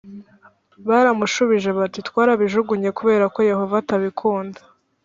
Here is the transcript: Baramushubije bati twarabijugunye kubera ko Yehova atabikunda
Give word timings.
Baramushubije 0.87 1.69
bati 1.77 1.99
twarabijugunye 2.07 2.89
kubera 2.97 3.25
ko 3.33 3.39
Yehova 3.51 3.75
atabikunda 3.81 4.59